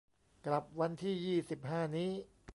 [0.45, 2.09] กลับวันที่ยี่สิบห้านี้